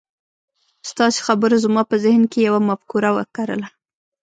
ستاسې 0.89 1.19
خبرو 1.27 1.55
زما 1.65 1.81
په 1.89 1.95
ذهن 2.03 2.23
کې 2.31 2.39
يوه 2.47 2.61
مفکوره 2.69 3.09
وکرله. 3.17 3.67